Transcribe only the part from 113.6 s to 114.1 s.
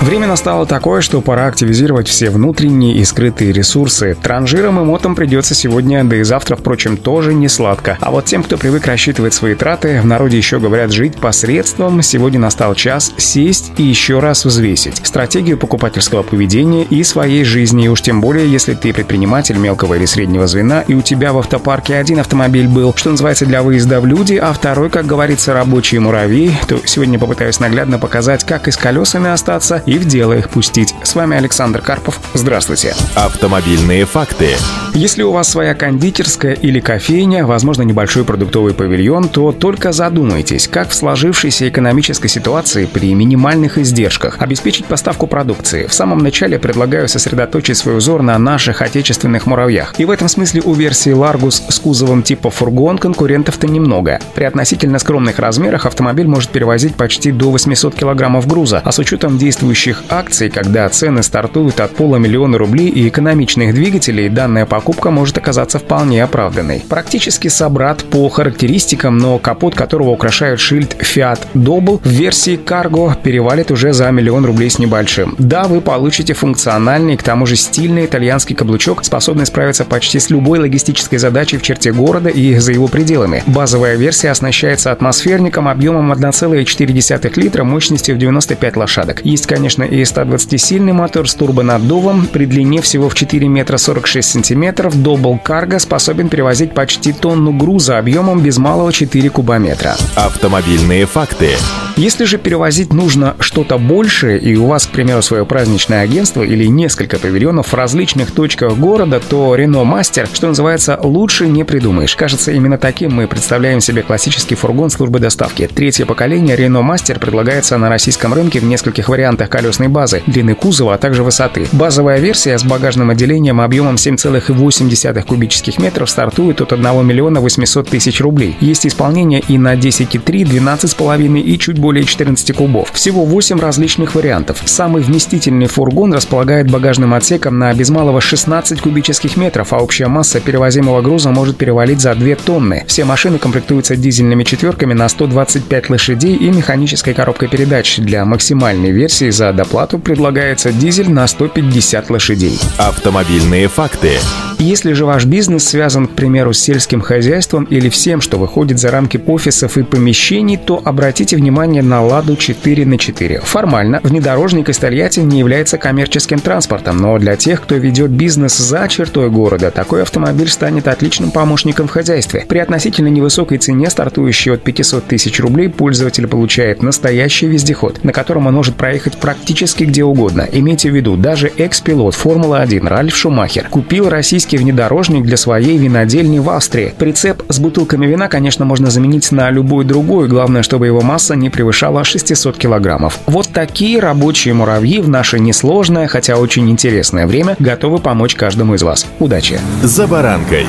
себе